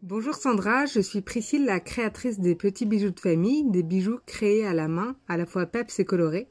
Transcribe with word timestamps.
Bonjour 0.00 0.34
Sandra, 0.34 0.86
je 0.86 1.00
suis 1.00 1.20
Priscille, 1.20 1.66
la 1.66 1.80
créatrice 1.80 2.40
des 2.40 2.54
petits 2.54 2.86
bijoux 2.86 3.10
de 3.10 3.20
famille, 3.20 3.70
des 3.70 3.82
bijoux 3.82 4.18
créés 4.24 4.66
à 4.66 4.72
la 4.72 4.88
main, 4.88 5.16
à 5.28 5.36
la 5.36 5.44
fois 5.44 5.66
peps 5.66 5.98
et 5.98 6.06
colorés. 6.06 6.48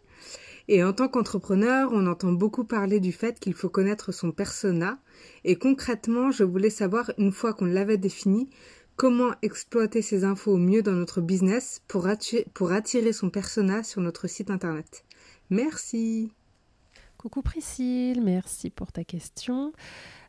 Et 0.67 0.83
en 0.83 0.93
tant 0.93 1.07
qu'entrepreneur, 1.07 1.89
on 1.91 2.05
entend 2.05 2.33
beaucoup 2.33 2.65
parler 2.65 2.99
du 2.99 3.11
fait 3.11 3.39
qu'il 3.39 3.55
faut 3.55 3.69
connaître 3.69 4.11
son 4.11 4.31
persona. 4.31 4.99
Et 5.43 5.55
concrètement, 5.55 6.29
je 6.29 6.43
voulais 6.43 6.69
savoir, 6.69 7.11
une 7.17 7.31
fois 7.31 7.53
qu'on 7.53 7.65
l'avait 7.65 7.97
défini, 7.97 8.51
comment 8.95 9.33
exploiter 9.41 10.03
ces 10.03 10.23
infos 10.23 10.53
au 10.53 10.57
mieux 10.57 10.83
dans 10.83 10.91
notre 10.91 11.21
business 11.21 11.81
pour, 11.87 12.05
attirer, 12.05 13.13
son 13.13 13.31
persona 13.31 13.81
sur 13.81 14.01
notre 14.01 14.27
site 14.27 14.51
internet. 14.51 15.03
Merci. 15.49 16.31
Coucou 17.25 17.41
Priscille, 17.41 18.21
merci 18.21 18.69
pour 18.69 18.91
ta 18.91 19.03
question. 19.03 19.73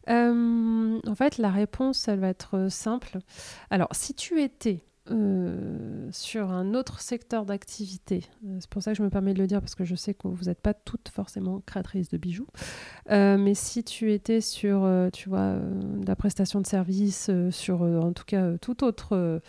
Euh, 0.09 0.99
en 1.07 1.15
fait, 1.15 1.37
la 1.37 1.51
réponse, 1.51 2.09
elle 2.09 2.21
va 2.21 2.29
être 2.29 2.69
simple. 2.71 3.19
Alors, 3.69 3.91
si 3.93 4.15
tu 4.15 4.41
étais 4.41 4.83
euh, 5.11 6.09
sur 6.11 6.51
un 6.51 6.73
autre 6.73 7.01
secteur 7.01 7.45
d'activité. 7.45 8.25
Euh, 8.47 8.57
c'est 8.61 8.71
pour 8.71 8.83
ça 8.83 8.93
que 8.93 8.97
je 8.97 9.03
me 9.03 9.11
permets 9.11 9.35
de 9.35 9.39
le 9.39 9.47
dire 9.47 9.61
parce 9.61 9.75
que 9.75 9.85
je 9.85 9.95
sais 9.95 10.15
que 10.15 10.27
vous 10.27 10.47
n'êtes 10.47 10.63
pas 10.63 10.73
toutes 10.73 11.11
forcément 11.11 11.61
créatrices 11.67 12.09
de 12.09 12.17
bijoux. 12.17 12.49
Mais 13.11 13.53
si 13.53 13.85
tu 13.85 14.15
étais 14.15 14.41
sur, 14.41 14.91
tu 15.13 15.29
vois, 15.29 15.57
la 16.07 16.17
prestation 16.17 16.63
de 16.63 16.67
service, 16.67 17.31
sur 17.51 17.83
en 17.83 18.15
tout 18.15 18.25
cas 18.25 18.57
tout 18.57 18.85
autre 18.85 19.43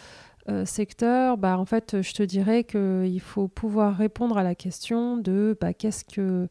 secteur, 0.65 1.37
bah 1.37 1.57
en 1.57 1.65
fait, 1.65 2.01
je 2.01 2.13
te 2.13 2.23
dirais 2.23 2.65
qu'il 2.65 3.21
faut 3.21 3.47
pouvoir 3.47 3.95
répondre 3.95 4.37
à 4.37 4.43
la 4.43 4.53
question 4.53 5.15
de 5.15 5.57
bah, 5.61 5.73
qu'est-ce 5.73 6.03
que 6.03 6.49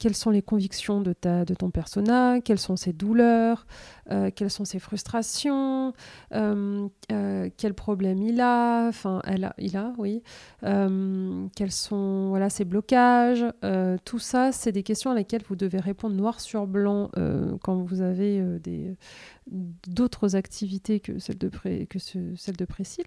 quelles 0.00 0.16
sont 0.16 0.30
les 0.30 0.40
convictions 0.40 1.02
de, 1.02 1.12
ta, 1.12 1.44
de 1.44 1.54
ton 1.54 1.70
persona, 1.70 2.40
quelles 2.40 2.58
sont 2.58 2.74
ses 2.74 2.94
douleurs, 2.94 3.66
euh, 4.10 4.30
quelles 4.34 4.50
sont 4.50 4.64
ses 4.64 4.78
frustrations, 4.78 5.92
euh, 6.32 6.88
euh, 7.12 7.50
quels 7.58 7.74
problèmes 7.74 8.22
il 8.22 8.40
a, 8.40 8.88
enfin, 8.88 9.20
elle 9.24 9.44
a, 9.44 9.54
il 9.58 9.76
a, 9.76 9.92
oui, 9.98 10.22
quels 10.62 11.70
sont 11.70 12.28
voilà, 12.30 12.48
ses 12.48 12.64
blocages. 12.64 13.44
tout 14.06 14.18
ça, 14.18 14.52
c'est 14.52 14.72
des 14.72 14.82
questions 14.82 15.10
à 15.10 15.14
lesquelles 15.14 15.42
vous 15.46 15.56
devez 15.56 15.78
répondre 15.78 16.16
noir 16.16 16.40
sur 16.40 16.66
blanc 16.66 17.10
quand 17.62 17.76
vous 17.76 18.00
avez 18.00 18.42
des, 18.60 18.96
d'autres 19.86 20.34
activités 20.34 21.00
que 21.00 21.18
celle 21.18 21.36
de, 21.36 21.48
Pré, 21.48 21.86
que 21.90 21.98
ce, 21.98 22.18
celle 22.36 22.56
de 22.56 22.64
Précile, 22.64 23.04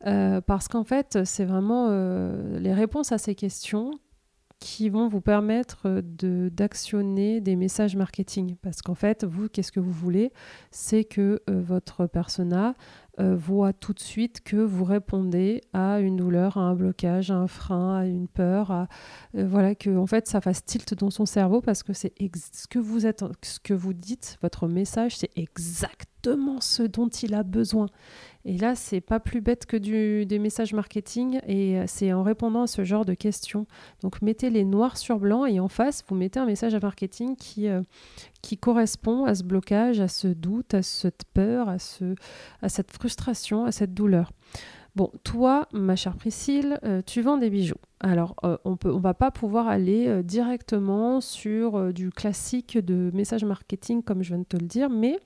parce 0.00 0.68
qu'en 0.68 0.84
fait, 0.84 1.24
c'est 1.24 1.46
vraiment 1.46 1.88
les 2.58 2.74
réponses 2.74 3.12
à 3.12 3.18
ces 3.18 3.34
questions 3.34 3.92
qui 4.60 4.88
vont 4.88 5.08
vous 5.08 5.20
permettre 5.20 6.00
de, 6.02 6.48
d'actionner 6.48 7.40
des 7.40 7.56
messages 7.56 7.96
marketing. 7.96 8.56
Parce 8.62 8.82
qu'en 8.82 8.94
fait, 8.94 9.24
vous, 9.24 9.48
qu'est-ce 9.48 9.72
que 9.72 9.80
vous 9.80 9.92
voulez? 9.92 10.32
C'est 10.70 11.04
que 11.04 11.42
euh, 11.50 11.60
votre 11.62 12.06
persona 12.06 12.74
euh, 13.20 13.36
voit 13.36 13.72
tout 13.72 13.92
de 13.92 14.00
suite 14.00 14.42
que 14.42 14.56
vous 14.56 14.84
répondez 14.84 15.60
à 15.72 16.00
une 16.00 16.16
douleur, 16.16 16.56
à 16.56 16.62
un 16.62 16.74
blocage, 16.74 17.30
à 17.30 17.36
un 17.36 17.46
frein, 17.46 17.98
à 17.98 18.06
une 18.06 18.26
peur, 18.28 18.70
à, 18.70 18.88
euh, 19.36 19.46
voilà, 19.46 19.74
que 19.74 19.96
en 19.96 20.06
fait 20.06 20.26
ça 20.26 20.40
fasse 20.40 20.64
tilt 20.64 20.94
dans 20.94 21.10
son 21.10 21.26
cerveau 21.26 21.60
parce 21.60 21.82
que 21.82 21.92
c'est 21.92 22.12
ce 22.18 22.66
que 22.66 22.78
vous 22.78 23.06
êtes, 23.06 23.24
ce 23.42 23.60
que 23.60 23.74
vous 23.74 23.92
dites, 23.92 24.38
votre 24.42 24.66
message, 24.66 25.16
c'est 25.16 25.30
ce 26.60 26.82
dont 26.82 27.08
il 27.08 27.34
a 27.34 27.42
besoin. 27.42 27.86
Et 28.46 28.58
là, 28.58 28.74
c'est 28.74 29.00
pas 29.00 29.20
plus 29.20 29.40
bête 29.40 29.64
que 29.64 29.76
du, 29.76 30.26
des 30.26 30.38
messages 30.38 30.74
marketing 30.74 31.40
et 31.46 31.78
euh, 31.78 31.84
c'est 31.86 32.12
en 32.12 32.22
répondant 32.22 32.62
à 32.62 32.66
ce 32.66 32.84
genre 32.84 33.06
de 33.06 33.14
questions. 33.14 33.66
Donc 34.02 34.20
mettez 34.20 34.50
les 34.50 34.64
noirs 34.64 34.98
sur 34.98 35.18
blanc 35.18 35.46
et 35.46 35.60
en 35.60 35.68
face, 35.68 36.04
vous 36.06 36.14
mettez 36.14 36.40
un 36.40 36.44
message 36.44 36.74
à 36.74 36.80
marketing 36.80 37.36
qui, 37.36 37.68
euh, 37.68 37.80
qui 38.42 38.58
correspond 38.58 39.24
à 39.24 39.34
ce 39.34 39.44
blocage, 39.44 40.00
à 40.00 40.08
ce 40.08 40.28
doute, 40.28 40.74
à 40.74 40.82
cette 40.82 41.24
peur, 41.32 41.70
à, 41.70 41.78
ce, 41.78 42.14
à 42.60 42.68
cette 42.68 42.92
frustration, 42.92 43.64
à 43.64 43.72
cette 43.72 43.94
douleur. 43.94 44.30
Bon, 44.96 45.10
toi, 45.24 45.66
ma 45.72 45.96
chère 45.96 46.16
Priscille, 46.16 46.78
euh, 46.84 47.02
tu 47.04 47.20
vends 47.20 47.36
des 47.36 47.50
bijoux. 47.50 47.74
Alors, 47.98 48.36
euh, 48.44 48.56
on 48.64 48.76
ne 48.84 49.00
va 49.00 49.12
pas 49.12 49.32
pouvoir 49.32 49.66
aller 49.66 50.06
euh, 50.06 50.22
directement 50.22 51.20
sur 51.20 51.92
du 51.92 52.10
classique 52.10 52.78
de 52.78 53.10
message 53.12 53.44
marketing, 53.44 54.04
comme 54.04 54.22
je 54.22 54.28
viens 54.28 54.38
de 54.38 54.44
te 54.44 54.56
le 54.56 54.66
dire, 54.66 54.90
mais, 54.90 55.18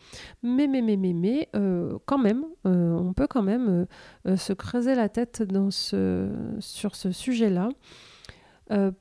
mais, 0.43 0.67
mais, 0.67 0.81
mais, 0.81 1.49
quand 2.07 2.17
même, 2.17 2.45
on 2.65 3.13
peut 3.15 3.27
quand 3.27 3.43
même 3.43 3.87
se 4.37 4.55
creuser 4.55 4.95
la 4.95 5.11
tête 5.11 5.43
sur 6.61 6.97
ce 6.97 7.13
sujet-là. 7.13 7.69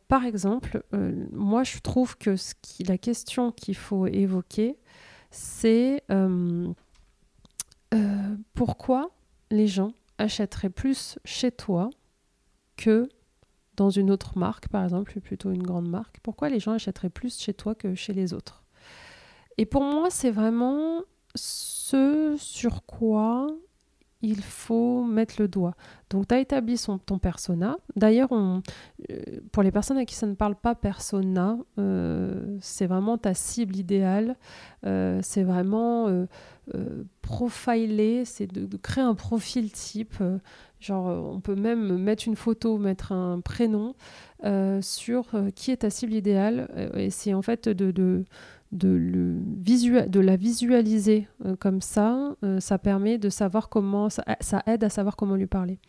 par 0.09 0.25
exemple, 0.25 0.83
moi, 1.31 1.63
je 1.63 1.79
trouve 1.79 2.17
que 2.17 2.35
la 2.85 2.97
question 2.97 3.53
qu'il 3.53 3.75
faut 3.75 4.05
évoquer, 4.07 4.75
c'est 5.31 6.03
pourquoi 8.53 9.11
les 9.49 9.67
gens 9.67 9.93
achèterait 10.17 10.69
plus 10.69 11.19
chez 11.25 11.51
toi 11.51 11.89
que 12.75 13.09
dans 13.75 13.89
une 13.89 14.09
autre 14.11 14.37
marque, 14.37 14.67
par 14.69 14.83
exemple, 14.83 15.19
plutôt 15.21 15.51
une 15.51 15.63
grande 15.63 15.87
marque? 15.87 16.19
Pourquoi 16.21 16.49
les 16.49 16.59
gens 16.59 16.73
achèteraient 16.73 17.09
plus 17.09 17.39
chez 17.39 17.53
toi 17.53 17.75
que 17.75 17.95
chez 17.95 18.13
les 18.13 18.33
autres? 18.33 18.63
Et 19.57 19.65
pour 19.65 19.83
moi, 19.83 20.09
c'est 20.09 20.31
vraiment 20.31 21.01
ce 21.35 22.35
sur 22.37 22.85
quoi 22.85 23.47
il 24.21 24.41
faut 24.41 25.03
mettre 25.03 25.35
le 25.39 25.47
doigt. 25.47 25.75
Donc, 26.09 26.27
tu 26.27 26.35
as 26.35 26.39
établi 26.39 26.77
son, 26.77 26.97
ton 26.97 27.19
persona. 27.19 27.77
D'ailleurs, 27.95 28.29
euh, 28.31 28.61
pour 29.51 29.63
les 29.63 29.71
personnes 29.71 29.97
à 29.97 30.05
qui 30.05 30.15
ça 30.15 30.25
ne 30.25 30.33
parle 30.33 30.55
pas 30.55 30.73
persona, 30.75 31.57
euh, 31.77 32.57
c'est 32.61 32.87
vraiment 32.87 33.17
ta 33.17 33.33
cible 33.33 33.75
idéale. 33.75 34.35
Euh, 34.85 35.19
c'est 35.21 35.43
vraiment 35.43 36.07
profiler, 37.21 38.25
c'est 38.25 38.47
de, 38.47 38.77
créer 38.77 39.03
un 39.03 39.15
profil 39.15 39.71
type. 39.71 40.15
genre, 40.79 41.33
on 41.33 41.39
peut 41.39 41.55
même 41.55 41.97
mettre 41.97 42.27
une 42.27 42.35
photo, 42.35 42.77
mettre 42.77 43.11
un 43.11 43.39
prénom 43.41 43.95
sur 44.81 45.25
qui 45.55 45.71
est 45.71 45.77
ta 45.77 45.89
cible 45.89 46.13
idéale. 46.13 46.91
et 46.95 47.09
c'est 47.09 47.33
en 47.33 47.41
fait 47.41 47.69
de 47.69 48.25
de, 48.71 50.19
la 50.19 50.35
visualiser 50.35 51.27
euh, 51.45 51.55
comme 51.55 51.81
ça, 51.81 52.35
euh, 52.43 52.59
ça 52.59 52.77
permet 52.77 53.17
de 53.17 53.29
savoir 53.29 53.69
comment, 53.69 54.09
ça, 54.09 54.63
aide 54.65 54.83
à 54.83 54.89
savoir 54.89 55.15
comment 55.15 55.35
lui 55.35 55.47
parler. 55.47 55.79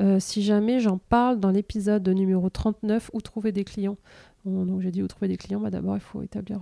Euh, 0.00 0.18
si 0.20 0.42
jamais 0.42 0.80
j'en 0.80 0.98
parle 0.98 1.38
dans 1.38 1.50
l'épisode 1.50 2.08
numéro 2.08 2.48
39, 2.48 3.10
où 3.12 3.20
trouver 3.20 3.52
des 3.52 3.64
clients. 3.64 3.96
Donc 4.44 4.80
j'ai 4.80 4.90
dit 4.90 5.02
où 5.02 5.08
trouver 5.08 5.28
des 5.28 5.36
clients, 5.36 5.60
bah 5.60 5.70
d'abord 5.70 5.96
il 5.96 6.00
faut 6.00 6.22
établir 6.22 6.60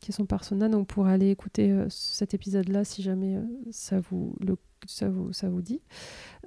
qui 0.00 0.10
est 0.10 0.14
son 0.14 0.26
persona, 0.26 0.68
donc 0.68 0.86
pour 0.86 1.06
aller 1.06 1.30
écouter 1.30 1.76
cet 1.88 2.34
épisode-là 2.34 2.84
si 2.84 3.02
jamais 3.02 3.38
ça 3.70 4.00
vous 4.00 4.34
le 4.40 4.56
ça 4.86 5.08
vous, 5.08 5.62
dit. 5.62 5.80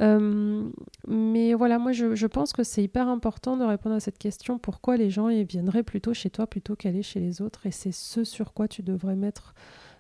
Euh, 0.02 0.70
mais 1.08 1.54
voilà, 1.54 1.80
moi 1.80 1.92
je, 1.92 2.28
pense 2.28 2.54
que 2.54 2.64
c'est 2.64 2.84
hyper 2.84 3.08
important 3.08 3.58
de 3.58 3.64
répondre 3.64 3.96
à 3.96 4.00
cette 4.00 4.18
question 4.18 4.58
pourquoi 4.60 4.98
les 4.98 5.10
gens 5.10 5.28
viendraient 5.44 5.84
plutôt 5.84 6.14
chez 6.14 6.30
toi 6.30 6.48
plutôt 6.48 6.76
qu'aller 6.76 7.04
chez 7.04 7.20
les 7.20 7.42
autres? 7.42 7.66
Et 7.66 7.72
c'est 7.72 7.92
ce 7.92 8.24
sur 8.24 8.54
quoi 8.54 8.68
tu 8.68 8.84
devrais 8.84 9.16
mettre 9.16 9.54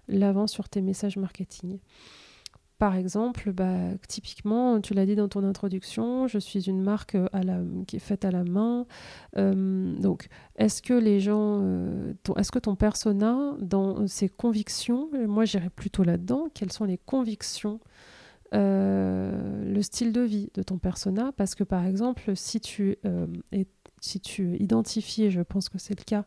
l'avant 0.08 0.47
sur 0.47 0.70
tes 0.70 0.82
messages 0.82 1.18
marketing. 1.18 1.80
Par 2.78 2.96
exemple, 2.96 3.53
bah, 3.53 3.96
typiquement, 4.08 4.81
tu 4.81 4.94
l'as 4.94 5.06
dit 5.06 5.16
dans 5.16 5.30
ton 5.30 5.44
introduction, 5.44 6.28
je 6.28 6.40
suis 6.40 6.68
une 6.68 6.81
marque 6.81 7.16
à 7.31 7.41
la, 7.41 7.59
qui 7.88 7.96
est 7.96 8.00
faite 8.00 8.25
à 8.25 8.31
la 8.31 8.44
main. 8.44 8.86
Euh, 9.38 9.96
donc, 9.97 10.28
est-ce 10.58 10.81
que 10.81 10.94
les 10.94 11.19
gens, 11.22 11.62
euh, 11.62 12.14
est-ce 12.38 12.52
que 12.52 12.59
ton 12.59 12.75
persona, 12.75 13.56
dans 13.59 14.08
ses 14.08 14.28
convictions, 14.28 15.09
moi 15.28 15.46
j'irais 15.46 15.69
plutôt 15.69 16.03
là-dedans, 16.03 16.50
quelles 16.53 16.74
sont 16.74 16.85
les 16.85 16.97
convictions 16.97 17.80
euh, 18.53 19.66
le 19.66 19.81
style 19.81 20.14
de 20.14 20.22
vie 20.22 20.50
de 20.53 20.64
ton 20.64 20.78
persona, 20.78 21.31
parce 21.35 21.56
que 21.56 21.64
par 21.64 21.85
exemple, 21.85 22.31
si 22.35 22.62
tu, 22.62 22.97
euh, 23.06 23.25
si 24.00 24.19
tu 24.19 24.56
identifies, 24.58 25.31
je 25.31 25.41
pense 25.41 25.68
que 25.68 25.78
c'est 25.78 25.97
le 25.97 26.03
cas, 26.03 26.26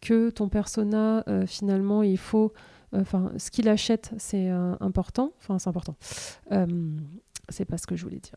que 0.00 0.30
ton 0.30 0.48
persona, 0.48 1.22
euh, 1.28 1.46
finalement, 1.46 2.02
il 2.02 2.18
faut, 2.18 2.52
enfin, 2.92 3.32
ce 3.36 3.50
qu'il 3.50 3.68
achète, 3.68 4.12
c'est 4.18 4.48
important, 4.48 5.32
enfin, 5.38 5.58
c'est 5.58 5.68
important, 5.68 5.96
c'est 7.48 7.64
pas 7.64 7.78
ce 7.78 7.86
que 7.86 7.96
je 7.96 8.04
voulais 8.04 8.20
dire, 8.20 8.36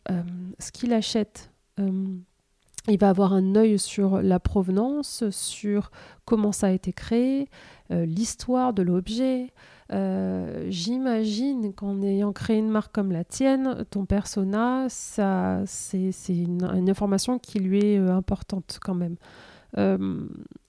ce 0.60 0.72
qu'il 0.72 0.94
achète, 0.94 1.52
il 1.78 2.98
va 3.00 3.10
avoir 3.10 3.34
un 3.34 3.56
œil 3.56 3.80
sur 3.80 4.22
la 4.22 4.40
provenance, 4.40 5.30
sur 5.30 5.92
comment 6.26 6.52
ça 6.52 6.68
a 6.68 6.72
été 6.72 6.94
créé, 6.94 7.50
l'histoire 7.90 8.74
de 8.74 8.82
l'objet, 8.82 9.52
euh, 9.92 10.68
j'imagine 10.70 11.74
qu'en 11.74 12.02
ayant 12.02 12.32
créé 12.32 12.58
une 12.58 12.70
marque 12.70 12.94
comme 12.94 13.12
la 13.12 13.26
tienne, 13.26 13.86
ton 13.90 14.06
persona, 14.06 14.86
ça, 14.88 15.64
c'est, 15.66 16.14
une, 16.30 16.64
information 16.90 17.40
qui 17.40 17.60
lui 17.60 17.80
est 17.80 18.00
euh, 18.00 18.16
importante 18.16 18.80
quand 18.82 18.96
même. 18.96 19.18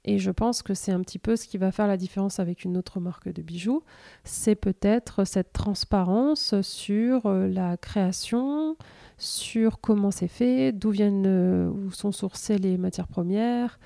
Euh, 0.07 0.13
et 0.13 0.19
je 0.19 0.31
pense 0.31 0.63
que 0.63 0.75
c'est 0.75 0.93
un 0.93 1.01
petit 1.01 1.19
peu 1.19 1.37
ce 1.37 1.47
qui 1.47 1.59
va 1.59 1.73
faire 1.73 1.87
la 1.87 1.97
différence 1.97 2.41
avec 2.41 2.65
une 2.65 2.77
autre 2.77 3.01
marque 3.01 3.33
de 3.33 3.43
bijoux. 3.43 3.83
C'est 4.25 4.55
peut-être 4.55 5.25
cette 5.25 5.53
transparence 5.53 6.61
sur 6.63 7.29
la 7.31 7.77
création, 7.77 8.77
sur 9.19 9.81
comment 9.81 10.11
c'est 10.11 10.29
fait, 10.29 10.73
d'où 10.73 10.91
viennent, 10.91 11.27
où 11.27 11.91
sont 11.93 12.13
sourcées 12.13 12.59
les 12.59 12.79
matières 12.79 13.09
premières, 13.09 13.79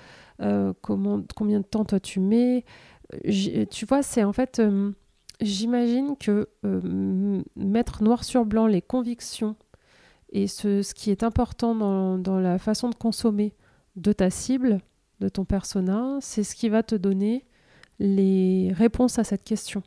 comment, 0.80 1.22
combien 1.34 1.60
de 1.60 1.66
temps 1.66 1.84
toi 1.84 2.00
tu 2.00 2.20
mets, 2.20 2.64
tu 3.70 3.84
vois, 3.86 4.02
c'est 4.02 4.24
en 4.24 4.32
fait, 4.32 4.62
j'imagine 5.40 6.16
que 6.16 6.48
mettre 7.56 8.02
noir 8.02 8.24
sur 8.24 8.44
blanc 8.46 8.66
les 8.66 8.82
convictions 8.82 9.56
et 10.32 10.48
ce, 10.48 10.92
qui 10.92 11.10
est 11.10 11.22
important 11.22 11.74
dans, 12.19 12.40
la 12.40 12.58
façon 12.58 12.90
de 12.90 12.94
consommer 12.94 13.54
de 13.96 14.12
ta 14.12 14.30
cible, 14.30 14.80
de 15.20 15.28
ton 15.28 15.44
persona, 15.44 16.18
c'est 16.20 16.44
ce 16.44 16.54
qui 16.54 16.68
va 16.68 16.82
te 16.82 16.94
donner 16.94 17.44
les 17.98 18.72
réponses 18.72 19.18
à 19.18 19.24
cette 19.24 19.44
question. 19.44 19.82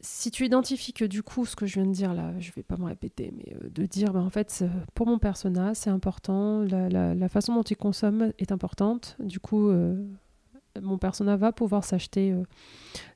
Si 0.00 0.30
tu 0.30 0.44
identifies 0.44 0.92
que 0.92 1.04
du 1.04 1.22
coup, 1.22 1.46
ce 1.46 1.56
que 1.56 1.66
je 1.66 1.74
viens 1.74 1.86
de 1.86 1.92
dire 1.92 2.14
là, 2.14 2.32
je 2.38 2.52
vais 2.52 2.62
pas 2.62 2.76
me 2.76 2.84
répéter, 2.84 3.32
mais 3.36 3.54
euh, 3.54 3.68
de 3.70 3.86
dire, 3.86 4.12
bah, 4.12 4.20
en 4.20 4.30
fait, 4.30 4.64
pour 4.94 5.06
mon 5.06 5.18
persona, 5.18 5.74
c'est 5.74 5.90
important, 5.90 6.60
la, 6.60 7.28
façon 7.28 7.54
dont 7.54 7.62
il 7.62 7.76
consomme 7.76 8.32
est 8.38 8.52
importante, 8.52 9.16
du 9.18 9.40
coup, 9.40 9.68
euh, 9.68 9.96
mon 10.82 10.98
persona 10.98 11.36
va 11.36 11.52
pouvoir 11.52 11.84
s'acheter 11.84 12.32
euh, 12.32 12.42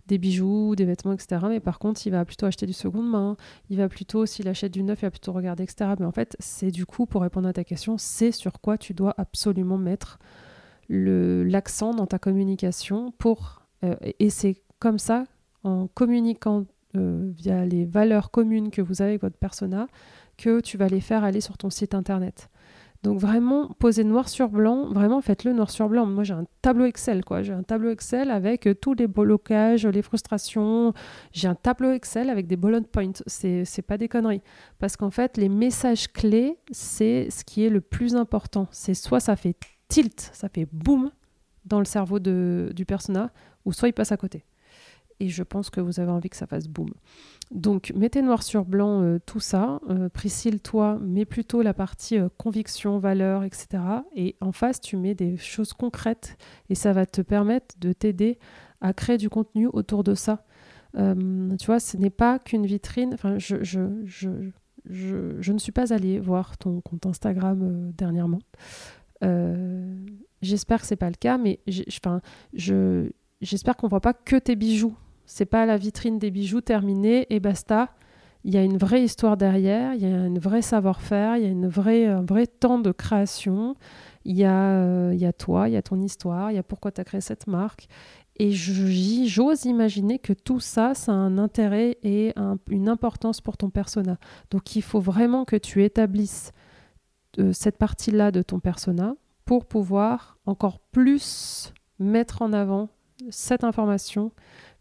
des 0.06 0.18
bijoux, 0.18 0.74
des 0.76 0.84
vêtements, 0.84 1.12
etc. 1.12 1.42
Mais 1.48 1.60
par 1.60 1.78
contre, 1.78 2.06
il 2.06 2.10
va 2.10 2.24
plutôt 2.24 2.46
acheter 2.46 2.66
du 2.66 2.72
seconde 2.72 3.08
main. 3.08 3.36
Il 3.68 3.76
va 3.76 3.88
plutôt, 3.88 4.26
s'il 4.26 4.48
achète 4.48 4.72
du 4.72 4.82
neuf, 4.82 5.00
il 5.02 5.06
va 5.06 5.10
plutôt 5.10 5.32
regarder, 5.32 5.64
etc. 5.64 5.92
Mais 5.98 6.06
en 6.06 6.12
fait, 6.12 6.36
c'est 6.38 6.70
du 6.70 6.86
coup, 6.86 7.06
pour 7.06 7.22
répondre 7.22 7.48
à 7.48 7.52
ta 7.52 7.64
question, 7.64 7.96
c'est 7.98 8.32
sur 8.32 8.60
quoi 8.60 8.78
tu 8.78 8.94
dois 8.94 9.14
absolument 9.18 9.78
mettre 9.78 10.18
l'accent 10.88 11.94
dans 11.94 12.06
ta 12.06 12.18
communication 12.18 13.12
pour. 13.12 13.62
Euh, 13.84 13.94
et 14.18 14.30
c'est 14.30 14.62
comme 14.78 14.98
ça, 14.98 15.24
en 15.62 15.86
communiquant 15.86 16.66
euh, 16.96 17.30
via 17.36 17.64
les 17.64 17.84
valeurs 17.84 18.32
communes 18.32 18.70
que 18.70 18.82
vous 18.82 19.00
avez 19.00 19.12
avec 19.12 19.22
votre 19.22 19.38
persona, 19.38 19.86
que 20.36 20.60
tu 20.60 20.76
vas 20.76 20.88
les 20.88 21.00
faire 21.00 21.22
aller 21.22 21.40
sur 21.40 21.56
ton 21.56 21.70
site 21.70 21.94
internet. 21.94 22.49
Donc 23.02 23.18
vraiment, 23.18 23.68
poser 23.78 24.04
noir 24.04 24.28
sur 24.28 24.50
blanc, 24.50 24.92
vraiment 24.92 25.22
faites-le 25.22 25.54
noir 25.54 25.70
sur 25.70 25.88
blanc. 25.88 26.04
Moi 26.04 26.22
j'ai 26.22 26.34
un 26.34 26.44
tableau 26.60 26.84
Excel, 26.84 27.24
quoi. 27.24 27.42
J'ai 27.42 27.54
un 27.54 27.62
tableau 27.62 27.90
Excel 27.90 28.30
avec 28.30 28.66
euh, 28.66 28.74
tous 28.74 28.92
les 28.92 29.06
blocages, 29.06 29.86
les 29.86 30.02
frustrations. 30.02 30.92
J'ai 31.32 31.48
un 31.48 31.54
tableau 31.54 31.92
Excel 31.92 32.28
avec 32.28 32.46
des 32.46 32.56
bullet 32.56 32.82
points. 32.82 33.12
C'est, 33.26 33.64
c'est 33.64 33.82
pas 33.82 33.96
des 33.96 34.08
conneries. 34.08 34.42
Parce 34.78 34.98
qu'en 34.98 35.10
fait, 35.10 35.38
les 35.38 35.48
messages 35.48 36.12
clés, 36.12 36.58
c'est 36.70 37.30
ce 37.30 37.42
qui 37.42 37.64
est 37.64 37.70
le 37.70 37.80
plus 37.80 38.16
important. 38.16 38.68
C'est 38.70 38.94
soit 38.94 39.20
ça 39.20 39.34
fait 39.34 39.56
tilt, 39.88 40.30
ça 40.34 40.50
fait 40.50 40.68
boum 40.70 41.10
dans 41.64 41.78
le 41.78 41.84
cerveau 41.86 42.18
du 42.18 42.84
persona, 42.86 43.30
ou 43.64 43.72
soit 43.72 43.88
il 43.88 43.92
passe 43.92 44.12
à 44.12 44.16
côté 44.16 44.44
et 45.20 45.28
je 45.28 45.42
pense 45.42 45.70
que 45.70 45.80
vous 45.80 46.00
avez 46.00 46.10
envie 46.10 46.30
que 46.30 46.36
ça 46.36 46.46
fasse 46.46 46.66
boum. 46.66 46.90
Donc 47.50 47.92
mettez 47.96 48.22
noir 48.22 48.44
sur 48.44 48.64
blanc 48.64 49.02
euh, 49.02 49.18
tout 49.24 49.40
ça. 49.40 49.80
Euh, 49.90 50.08
Priscille, 50.08 50.60
toi, 50.60 50.98
mets 51.00 51.24
plutôt 51.24 51.62
la 51.62 51.74
partie 51.74 52.16
euh, 52.16 52.28
conviction, 52.38 52.98
valeur, 52.98 53.42
etc. 53.42 53.82
Et 54.14 54.36
en 54.40 54.52
face, 54.52 54.80
tu 54.80 54.96
mets 54.96 55.16
des 55.16 55.36
choses 55.36 55.72
concrètes 55.72 56.36
et 56.68 56.76
ça 56.76 56.92
va 56.92 57.06
te 57.06 57.22
permettre 57.22 57.74
de 57.80 57.92
t'aider 57.92 58.38
à 58.80 58.92
créer 58.92 59.18
du 59.18 59.28
contenu 59.28 59.66
autour 59.66 60.04
de 60.04 60.14
ça. 60.14 60.44
tu 60.94 61.66
vois, 61.66 61.80
ce 61.80 61.96
n'est 61.96 62.10
pas 62.10 62.38
qu'une 62.38 62.66
vitrine. 62.66 63.14
Enfin, 63.14 63.36
je, 63.38 63.62
je, 63.62 63.80
je, 64.04 64.28
je, 64.86 65.52
ne 65.52 65.58
suis 65.58 65.72
pas 65.72 65.92
allée 65.92 66.20
voir 66.20 66.56
ton 66.56 66.80
compte 66.80 67.04
Instagram 67.04 67.92
dernièrement. 67.92 68.38
J'espère 70.40 70.80
que 70.80 70.86
c'est 70.86 70.96
pas 70.96 71.10
le 71.10 71.16
cas, 71.16 71.36
mais 71.36 71.60
j'espère 71.66 72.22
qu'on 73.76 73.88
voit 73.88 74.00
pas 74.00 74.14
que 74.14 74.36
tes 74.36 74.56
bijoux 74.56 74.94
c'est 75.30 75.46
pas 75.46 75.64
la 75.64 75.76
vitrine 75.76 76.18
des 76.18 76.32
bijoux 76.32 76.60
terminée 76.60 77.24
et 77.30 77.38
basta. 77.38 77.90
Il 78.42 78.52
y 78.52 78.56
a 78.56 78.64
une 78.64 78.78
vraie 78.78 79.04
histoire 79.04 79.36
derrière, 79.36 79.94
il 79.94 80.02
y 80.02 80.06
a 80.06 80.08
un 80.08 80.34
vrai 80.34 80.60
savoir-faire, 80.60 81.36
il 81.36 81.44
y 81.44 81.46
a 81.46 81.48
une 81.48 81.68
vraie, 81.68 82.06
un 82.06 82.22
vrai 82.22 82.48
temps 82.48 82.80
de 82.80 82.90
création. 82.90 83.76
Il 84.24 84.36
y, 84.36 84.44
a, 84.44 84.72
euh, 84.72 85.12
il 85.14 85.20
y 85.20 85.26
a 85.26 85.32
toi, 85.32 85.68
il 85.68 85.72
y 85.72 85.76
a 85.76 85.82
ton 85.82 86.00
histoire, 86.00 86.50
il 86.50 86.56
y 86.56 86.58
a 86.58 86.64
pourquoi 86.64 86.90
tu 86.90 87.00
as 87.00 87.04
créé 87.04 87.20
cette 87.20 87.46
marque. 87.46 87.86
Et 88.38 88.50
j'ose 88.50 89.66
imaginer 89.66 90.18
que 90.18 90.32
tout 90.32 90.58
ça, 90.58 90.94
ça 90.94 91.12
a 91.12 91.14
un 91.14 91.38
intérêt 91.38 91.98
et 92.02 92.34
une 92.68 92.88
importance 92.88 93.40
pour 93.40 93.56
ton 93.56 93.70
persona. 93.70 94.18
Donc 94.50 94.74
il 94.74 94.82
faut 94.82 95.00
vraiment 95.00 95.44
que 95.44 95.56
tu 95.56 95.84
établisses 95.84 96.50
euh, 97.38 97.52
cette 97.52 97.78
partie-là 97.78 98.32
de 98.32 98.42
ton 98.42 98.58
persona 98.58 99.14
pour 99.44 99.66
pouvoir 99.66 100.38
encore 100.44 100.80
plus 100.80 101.72
mettre 102.00 102.42
en 102.42 102.52
avant 102.52 102.88
cette 103.28 103.64
information 103.64 104.32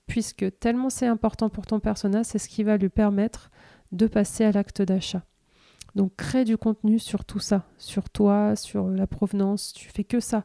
puisque 0.09 0.59
tellement 0.59 0.89
c'est 0.89 1.05
important 1.05 1.49
pour 1.49 1.67
ton 1.67 1.79
persona, 1.79 2.25
c'est 2.25 2.39
ce 2.39 2.49
qui 2.49 2.63
va 2.63 2.75
lui 2.75 2.89
permettre 2.89 3.51
de 3.93 4.07
passer 4.07 4.43
à 4.43 4.51
l'acte 4.51 4.81
d'achat. 4.81 5.23
Donc 5.95 6.15
crée 6.17 6.45
du 6.45 6.57
contenu 6.57 6.99
sur 6.99 7.23
tout 7.23 7.39
ça, 7.39 7.65
sur 7.77 8.09
toi, 8.09 8.55
sur 8.55 8.89
la 8.89 9.07
provenance, 9.07 9.71
tu 9.71 9.89
fais 9.89 10.03
que 10.03 10.19
ça. 10.19 10.43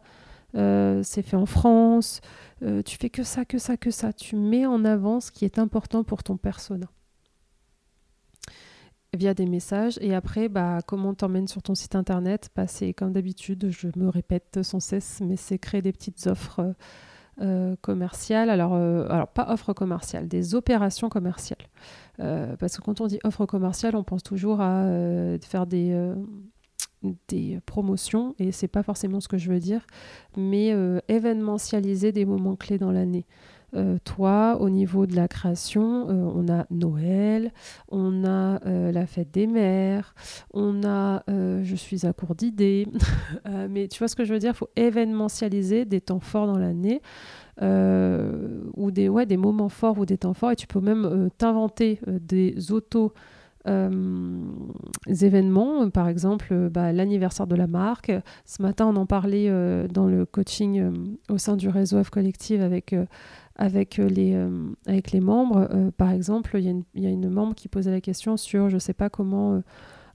Euh, 0.55 1.01
c'est 1.03 1.23
fait 1.23 1.37
en 1.37 1.47
France, 1.47 2.21
euh, 2.63 2.83
tu 2.83 2.97
fais 2.97 3.11
que 3.11 3.25
ça, 3.25 3.45
que 3.45 3.59
ça, 3.59 3.77
que 3.77 3.91
ça. 3.91 4.13
Tu 4.13 4.37
mets 4.37 4.67
en 4.67 4.85
avant 4.85 5.19
ce 5.21 5.33
qui 5.33 5.45
est 5.45 5.59
important 5.59 6.05
pour 6.05 6.23
ton 6.23 6.37
persona 6.37 6.87
via 9.15 9.33
des 9.33 9.47
messages 9.47 9.97
et 10.01 10.13
après 10.15 10.49
bah, 10.49 10.81
comment 10.87 11.15
t'emmènes 11.15 11.49
sur 11.49 11.63
ton 11.63 11.75
site 11.75 11.95
internet? 11.95 12.51
Bah, 12.55 12.67
c'est 12.67 12.93
comme 12.93 13.13
d'habitude 13.13 13.71
je 13.71 13.89
me 13.97 14.09
répète 14.09 14.63
sans 14.63 14.81
cesse 14.81 15.21
mais 15.23 15.37
c'est 15.37 15.59
créer 15.59 15.83
des 15.83 15.93
petites 15.93 16.27
offres 16.27 16.61
euh, 16.61 16.73
euh, 17.41 17.75
commerciales, 17.81 18.49
alors, 18.49 18.75
euh, 18.75 19.07
alors 19.11 19.27
pas 19.27 19.51
offre 19.51 19.73
commerciale, 19.73 20.29
des 20.29 20.55
opérations 20.55 21.09
commerciales. 21.09 21.67
Euh, 22.21 22.55
parce 22.57 22.77
que 22.77 22.83
quand 22.83 23.01
on 23.01 23.09
dit 23.09 23.19
offre 23.25 23.45
commerciale, 23.45 23.97
on 23.97 24.05
pense 24.05 24.23
toujours 24.23 24.61
à 24.61 24.87
faire 25.43 25.67
des, 25.67 26.15
des 27.29 27.59
promotions, 27.67 28.35
et 28.39 28.53
c'est 28.53 28.69
pas 28.69 28.83
forcément 28.83 29.21
ce 29.21 29.29
que 29.29 29.39
je 29.39 29.51
veux 29.51 29.59
dire, 29.59 29.85
mais 30.37 30.73
événementialiser 31.09 32.13
des 32.13 32.25
moments 32.25 32.57
clés 32.57 32.79
dans 32.79 32.93
l'année. 32.93 33.27
Euh, 33.75 33.99
toi, 34.05 34.59
au 34.61 34.71
niveau 34.71 35.07
de 35.07 35.17
la 35.17 35.27
création, 35.27 36.09
euh, 36.09 36.31
on 36.35 36.49
a 36.49 36.67
Noël, 36.71 37.53
on 37.89 38.25
a 38.25 38.65
euh, 38.67 38.93
la 38.93 39.07
fête 39.07 39.33
des 39.33 39.47
mères, 39.47 40.15
on 40.53 40.85
a 40.85 41.23
je 41.27 41.75
suis 41.75 42.07
à 42.07 42.13
court 42.13 42.35
d'idées. 42.35 42.87
mais 43.71 43.89
tu 43.89 43.99
vois 43.99 44.09
ce 44.09 44.17
que 44.17 44.25
je 44.25 44.33
veux 44.33 44.39
dire? 44.39 44.53
Il 44.55 44.57
faut 44.57 44.71
événementialiser 44.77 45.85
des 45.85 46.01
temps 46.01 46.21
forts 46.21 46.47
dans 46.47 46.59
l'année. 46.59 47.01
ou 47.61 48.91
des, 48.91 49.09
ouais, 49.09 49.27
des 49.27 49.37
moments 49.37 49.69
forts 49.69 49.99
ou 49.99 50.07
des 50.07 50.19
temps 50.19 50.35
forts 50.35 50.53
et 50.53 50.57
tu 50.57 50.67
peux 50.67 50.81
même 50.81 51.29
t'inventer 51.39 52.01
des 52.07 52.73
autos 52.73 53.13
événements, 55.07 55.91
par 55.91 56.09
exemple 56.09 56.69
bah, 56.71 56.93
l'anniversaire 56.93 57.47
de 57.47 57.57
la 57.57 57.67
marque. 57.67 58.13
Ce 58.45 58.61
matin, 58.63 58.87
on 58.87 58.97
en 58.97 59.07
parlait 59.07 59.49
dans 59.89 60.07
le 60.07 60.27
coaching 60.27 61.17
au 61.31 61.39
sein 61.39 61.57
du 61.57 61.69
réseau 61.69 62.03
F 62.03 62.11
Collective 62.11 62.61
avec 62.61 62.95
avec 63.57 63.99
euh, 63.99 64.09
les, 64.09 64.35
euh, 64.35 64.49
avec 64.87 65.13
les 65.13 65.21
membres. 65.21 65.69
Euh, 65.71 65.91
par 65.91 66.11
exemple, 66.11 66.57
il 66.59 66.85
y, 66.95 67.03
y, 67.03 67.07
a 67.07 67.11
une 67.11 67.29
membre 67.29 67.55
qui 67.55 67.69
posait 67.69 67.91
la 67.91 68.01
question 68.01 68.37
sur 68.37 68.69
je 68.69 68.75
ne 68.75 68.81
sais 68.81 68.95
pas 68.95 69.09
comment 69.09 69.63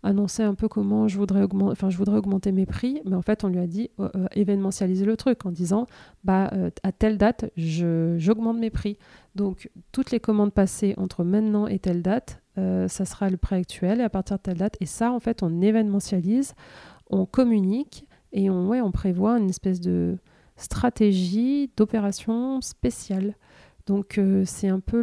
annoncer 0.03 0.44
un 0.44 0.56
peu 0.56 0.68
comment 0.68 1.08
je 1.08 1.18
voudrais, 1.18 1.44
augmenter, 1.44 1.72
enfin, 1.72 1.89
je 1.89 1.98
voudrais 1.98 2.18
augmenter 2.18 2.51
mes 2.51 2.65
prix, 2.65 3.01
mais 3.06 3.15
en 3.15 3.22
fait, 3.22 3.44
on 3.44 3.48
lui 3.50 3.60
a 3.60 3.68
dit 3.68 3.89
événementialiser 4.34 5.06
le 5.06 5.18
truc 5.18 5.46
en 5.46 5.51
disant 5.51 5.86
bah, 6.24 6.51
à 6.84 6.91
telle 6.91 7.18
date, 7.18 7.51
j'augmente 7.58 8.58
mes 8.58 8.70
prix. 8.70 8.98
Donc, 9.36 9.70
toutes 9.91 10.12
les 10.12 10.20
commandes 10.20 10.53
passées 10.53 10.94
entre 10.98 11.24
maintenant 11.24 11.68
et 11.68 11.79
telle 11.79 12.01
date, 12.01 12.41
ça 12.56 13.06
sera 13.06 13.29
le 13.29 13.38
prix 13.38 13.56
actuel 13.56 14.00
et 14.00 14.03
à 14.03 14.10
partir 14.10 14.38
de 14.38 14.41
telle 14.41 14.58
date. 14.58 14.77
Et 14.79 14.86
ça, 14.86 15.12
en 15.12 15.20
fait, 15.20 15.44
on 15.44 15.62
événementialise, 15.62 16.53
on 17.10 17.25
communique 17.25 18.08
et 18.32 18.50
on, 18.50 18.68
ouais, 18.68 18.82
on 18.82 18.91
prévoit 18.91 19.38
une 19.38 19.50
espèce 19.50 19.79
de, 19.79 20.18
stratégie 20.60 21.72
d'opération 21.75 22.62
spéciale. 22.62 23.36
Donc 23.88 24.18
euh, 24.18 24.44
c'est 24.46 24.68
un 24.68 24.79
peu 24.79 25.01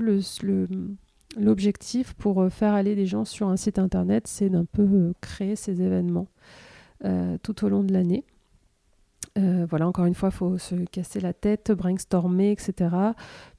l'objectif 1.36 2.14
pour 2.14 2.42
euh, 2.42 2.48
faire 2.48 2.74
aller 2.74 2.94
des 2.94 3.06
gens 3.06 3.24
sur 3.24 3.48
un 3.48 3.56
site 3.56 3.78
internet, 3.78 4.26
c'est 4.26 4.48
d'un 4.48 4.64
peu 4.64 4.82
euh, 4.82 5.12
créer 5.20 5.56
ces 5.56 5.82
événements 5.82 6.28
tout 7.42 7.64
au 7.64 7.68
long 7.68 7.84
de 7.84 7.92
l'année. 7.92 8.24
voilà, 9.36 9.86
encore 9.86 10.06
une 10.06 10.14
fois, 10.14 10.30
il 10.30 10.34
faut 10.34 10.56
se 10.56 10.74
casser 10.86 11.20
la 11.20 11.34
tête, 11.34 11.70
brainstormer, 11.70 12.50
etc. 12.50 12.96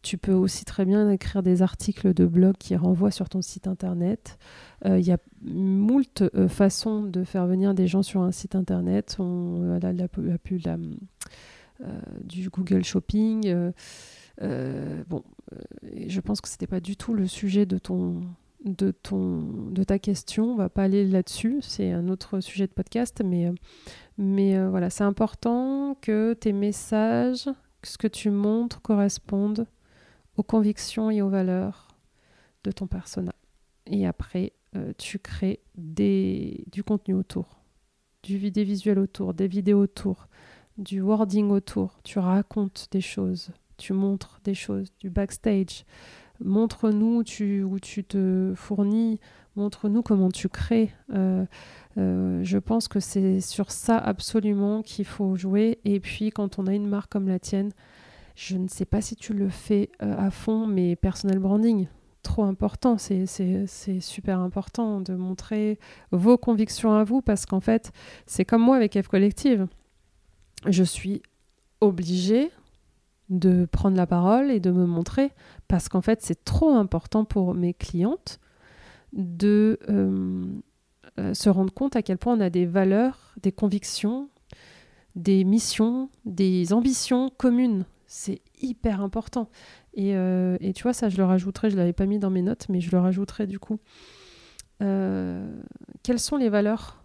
Tu 0.02 0.18
peux 0.18 0.34
aussi 0.34 0.66
très 0.66 0.86
bien 0.86 1.10
écrire 1.12 1.44
des 1.44 1.62
articles 1.62 2.16
de 2.16 2.26
blog 2.26 2.56
qui 2.58 2.76
renvoient 2.76 3.12
sur 3.12 3.30
ton 3.30 3.44
site 3.44 3.68
internet. 3.68 4.40
Il 4.86 5.06
y 5.06 5.12
a 5.12 5.20
moult 5.44 6.24
façons 6.50 7.04
de 7.04 7.24
faire 7.24 7.46
venir 7.46 7.76
des 7.76 7.86
gens 7.86 8.02
sur 8.02 8.22
un 8.22 8.32
site 8.32 8.56
internet. 8.56 9.18
On, 9.20 9.78
la, 9.80 9.94
la, 9.94 9.94
la, 9.94 10.08
euh, 10.18 10.78
du 12.24 12.50
Google 12.50 12.84
Shopping. 12.84 13.48
Euh, 13.48 13.72
euh, 14.42 15.04
bon, 15.08 15.24
je 16.08 16.20
pense 16.22 16.42
que 16.42 16.48
ce 16.48 16.54
n'était 16.54 16.68
pas 16.68 16.80
du 16.80 16.96
tout 16.96 17.14
le 17.14 17.28
sujet 17.28 17.66
de 17.66 17.78
ton, 17.78 18.22
de, 18.66 18.92
ton, 18.92 19.42
de 19.72 19.84
ta 19.84 20.00
question. 20.00 20.54
On 20.54 20.56
va 20.56 20.70
pas 20.70 20.84
aller 20.84 21.06
là-dessus, 21.08 21.60
c'est 21.62 21.92
un 21.92 22.08
autre 22.10 22.40
sujet 22.40 22.68
de 22.68 22.74
podcast, 22.74 23.22
mais, 23.24 23.52
mais 24.18 24.68
voilà, 24.68 24.90
c'est 24.90 25.04
important 25.04 25.98
que 26.02 26.34
tes 26.34 26.54
messages, 26.54 27.50
ce 27.84 27.98
que 27.98 28.08
tu 28.08 28.30
montres 28.30 28.82
correspondent 28.82 29.68
aux 30.36 30.44
convictions 30.44 31.10
et 31.10 31.22
aux 31.22 31.30
valeurs 31.30 31.88
de 32.64 32.72
ton 32.72 32.88
persona. 32.88 33.34
Et 33.88 34.06
après, 34.06 34.54
tu 34.98 35.18
crées 35.18 35.62
des, 35.76 36.64
du 36.72 36.84
contenu 36.84 37.16
autour, 37.16 37.62
du, 38.22 38.52
des 38.52 38.64
visuels 38.64 39.00
autour, 39.00 39.34
des 39.34 39.48
vidéos 39.48 39.82
autour, 39.82 40.28
du 40.78 41.02
wording 41.02 41.50
autour, 41.50 42.00
tu 42.04 42.20
racontes 42.20 42.88
des 42.92 43.02
choses 43.02 43.52
tu 43.78 43.94
montres 43.94 44.40
des 44.44 44.54
choses, 44.54 44.92
du 45.00 45.10
backstage. 45.10 45.86
Montre-nous 46.44 47.24
tu, 47.24 47.64
où 47.64 47.80
tu 47.80 48.04
te 48.04 48.54
fournis, 48.56 49.20
montre-nous 49.56 50.02
comment 50.04 50.30
tu 50.30 50.50
crées. 50.50 50.92
Euh, 51.14 51.46
euh, 51.98 52.44
je 52.44 52.58
pense 52.58 52.88
que 52.88 53.00
c'est 53.00 53.40
sur 53.40 53.72
ça 53.72 53.98
absolument 53.98 54.82
qu'il 54.84 55.06
faut 55.06 55.36
jouer. 55.36 55.80
Et 55.86 56.00
puis 56.00 56.30
quand 56.32 56.60
on 56.60 56.68
a 56.68 56.74
une 56.74 56.88
marque 56.88 57.12
comme 57.12 57.28
la 57.28 57.40
tienne, 57.40 57.72
je 58.36 58.58
ne 58.58 58.68
sais 58.68 58.86
pas 58.86 59.02
si 59.02 59.16
tu 59.16 59.34
le 59.34 59.50
fais 59.50 59.90
euh, 60.04 60.16
à 60.18 60.30
fond, 60.30 60.68
mais 60.68 60.96
personal 60.96 61.40
branding, 61.40 61.88
trop 62.22 62.44
important. 62.44 62.98
C'est 63.00 64.00
super 64.00 64.40
important 64.40 65.02
de 65.02 65.16
montrer 65.16 65.80
vos 66.12 66.38
convictions 66.38 66.94
à 66.94 67.04
vous 67.04 67.22
parce 67.22 67.48
qu'en 67.48 67.62
fait, 67.62 67.92
c'est 68.28 68.46
comme 68.46 68.62
moi 68.62 68.76
avec 68.76 69.02
F 69.02 69.08
Collective. 69.08 69.68
Je 70.66 70.84
suis 70.84 71.22
obligée 71.82 72.52
de 73.30 73.66
prendre 73.66 73.98
la 73.98 74.08
parole 74.08 74.52
et 74.52 74.60
de 74.60 74.72
me 74.72 74.86
montrer 74.86 75.32
parce 75.68 75.90
qu'en 75.90 76.02
fait, 76.02 76.22
c'est 76.22 76.46
trop 76.46 76.72
important 76.72 77.26
pour 77.26 77.54
mes 77.54 77.74
clientes 77.74 78.40
de 79.14 79.80
euh, 79.90 80.46
euh, 81.20 81.34
se 81.34 81.50
rendre 81.50 81.74
compte 81.74 81.96
à 81.96 82.02
quel 82.02 82.18
point 82.18 82.36
on 82.36 82.40
a 82.40 82.50
des 82.50 82.66
valeurs, 82.66 83.34
des 83.42 83.52
convictions, 83.52 84.30
des 85.16 85.44
missions, 85.44 86.10
des 86.26 86.74
ambitions 86.74 87.30
communes. 87.30 87.86
C'est 88.06 88.42
hyper 88.62 89.02
important. 89.02 89.50
Et, 89.94 90.16
euh, 90.16 90.58
et, 90.62 90.74
tu 90.74 90.84
vois, 90.84 90.94
ça, 90.94 91.10
je 91.10 91.18
le 91.18 91.26
rajouterai, 91.26 91.70
je 91.70 91.76
ne 91.76 91.80
l'avais 91.80 91.94
pas 91.94 92.06
mis 92.06 92.20
dans 92.20 92.30
mes 92.30 92.42
notes, 92.42 92.68
mais 92.70 92.80
je 92.80 92.92
le 92.92 93.00
rajouterai 93.00 93.48
du 93.48 93.60
coup. 93.60 93.80
quelles 94.80 96.20
sont 96.20 96.38
les 96.38 96.50
valeurs 96.50 97.04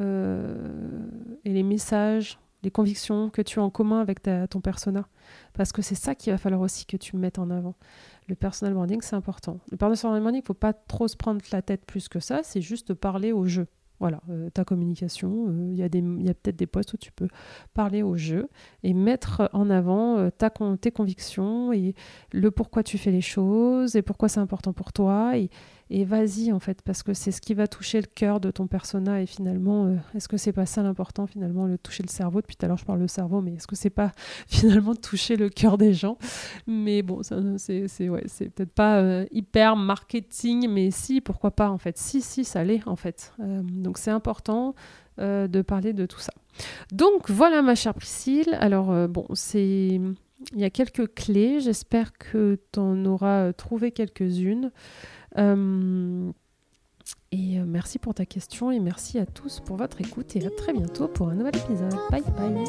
et 0.00 1.52
les 1.52 1.62
messages, 1.62 2.38
les 2.64 2.70
convictions 2.70 3.30
que 3.30 3.42
tu 3.42 3.60
as 3.60 3.62
en 3.62 3.70
commun 3.70 4.00
avec 4.00 4.20
ton 4.22 4.60
persona 4.60 5.06
Parce 5.52 5.72
que 5.72 5.82
c'est 5.82 5.94
ça 5.94 6.14
qu'il 6.14 6.32
va 6.32 6.38
falloir 6.38 6.62
aussi 6.62 6.86
que 6.86 6.96
tu 6.96 7.16
mettes 7.16 7.38
en 7.38 7.50
avant 7.50 7.74
le 8.28 8.34
personal 8.34 8.74
branding, 8.74 9.00
c'est 9.02 9.16
important. 9.16 9.58
Le 9.70 9.76
personal 9.76 10.20
branding, 10.20 10.40
il 10.40 10.42
ne 10.42 10.46
faut 10.46 10.54
pas 10.54 10.72
trop 10.72 11.08
se 11.08 11.16
prendre 11.16 11.40
la 11.52 11.62
tête 11.62 11.84
plus 11.84 12.08
que 12.08 12.20
ça, 12.20 12.40
c'est 12.42 12.60
juste 12.60 12.94
parler 12.94 13.32
au 13.32 13.46
jeu. 13.46 13.66
Voilà, 14.00 14.20
euh, 14.28 14.50
ta 14.50 14.64
communication, 14.64 15.46
euh, 15.48 15.68
il 15.70 15.76
y 15.78 15.82
a, 15.82 16.34
peut-être 16.34 16.56
des 16.56 16.66
postes 16.66 16.94
où 16.94 16.96
tu 16.96 17.12
peux 17.12 17.28
parler 17.74 18.02
au 18.02 18.16
jeu 18.16 18.48
et 18.82 18.92
mettre 18.92 19.48
en 19.52 19.70
avant 19.70 20.18
euh, 20.18 20.30
ta, 20.30 20.50
tes 20.80 20.90
convictions 20.90 21.72
et 21.72 21.94
le 22.32 22.50
pourquoi 22.50 22.82
tu 22.82 22.98
fais 22.98 23.12
les 23.12 23.20
choses 23.20 23.94
et 23.94 24.02
pourquoi 24.02 24.28
c'est 24.28 24.40
important 24.40 24.72
pour 24.72 24.92
toi. 24.92 25.38
Et, 25.38 25.48
et 25.90 26.04
vas-y 26.04 26.50
en 26.52 26.60
fait 26.60 26.80
parce 26.82 27.02
que 27.02 27.12
c'est 27.12 27.30
ce 27.30 27.40
qui 27.40 27.52
va 27.54 27.66
toucher 27.66 28.00
le 28.00 28.06
cœur 28.06 28.40
de 28.40 28.50
ton 28.50 28.66
persona 28.66 29.20
et 29.20 29.26
finalement 29.26 29.86
euh, 29.86 29.96
est-ce 30.14 30.28
que 30.28 30.36
c'est 30.36 30.52
pas 30.52 30.66
ça 30.66 30.82
l'important 30.82 31.26
finalement 31.26 31.66
le 31.66 31.76
toucher 31.76 32.02
le 32.02 32.08
cerveau? 32.08 32.40
Depuis 32.40 32.56
tout 32.56 32.64
à 32.64 32.68
l'heure 32.68 32.78
je 32.78 32.84
parle 32.84 33.00
de 33.00 33.06
cerveau 33.06 33.40
mais 33.40 33.54
est-ce 33.54 33.66
que 33.66 33.76
c'est 33.76 33.90
pas 33.90 34.12
finalement 34.48 34.94
toucher 34.94 35.36
le 35.36 35.50
cœur 35.50 35.76
des 35.76 35.92
gens? 35.92 36.16
Mais 36.66 37.02
bon 37.02 37.20
c'est 37.58 37.88
c'est 37.88 38.08
ouais, 38.08 38.24
c'est 38.26 38.48
peut-être 38.48 38.72
pas 38.72 38.98
euh, 39.00 39.26
hyper 39.30 39.76
marketing 39.76 40.68
mais 40.68 40.90
si 40.90 41.20
pourquoi 41.20 41.50
pas 41.50 41.70
en 41.70 41.78
fait. 41.78 41.98
Si 41.98 42.22
si 42.22 42.44
ça 42.44 42.64
l'est 42.64 42.86
en 42.86 42.96
fait. 42.96 43.32
Euh, 43.40 43.62
donc 43.62 43.98
c'est 43.98 44.10
important 44.10 44.74
de 45.16 45.62
parler 45.62 45.92
de 45.92 46.06
tout 46.06 46.18
ça. 46.18 46.32
Donc 46.90 47.30
voilà 47.30 47.62
ma 47.62 47.76
chère 47.76 47.94
Priscille. 47.94 48.52
Alors 48.58 49.08
bon 49.08 49.26
c'est 49.34 50.00
il 50.52 50.60
y 50.60 50.64
a 50.64 50.70
quelques 50.70 51.14
clés, 51.14 51.60
j'espère 51.60 52.12
que 52.12 52.58
tu 52.72 52.80
en 52.80 53.04
auras 53.04 53.52
trouvé 53.52 53.92
quelques-unes. 53.92 54.70
Euh, 55.38 56.32
et 57.32 57.58
euh, 57.58 57.64
merci 57.66 57.98
pour 57.98 58.14
ta 58.14 58.24
question 58.24 58.70
et 58.70 58.78
merci 58.78 59.18
à 59.18 59.26
tous 59.26 59.60
pour 59.60 59.76
votre 59.76 60.00
écoute 60.00 60.36
et 60.36 60.46
à 60.46 60.50
très 60.50 60.72
bientôt 60.72 61.08
pour 61.08 61.28
un 61.28 61.34
nouvel 61.34 61.56
épisode. 61.56 61.94
Bye 62.10 62.22
bye. 62.36 62.64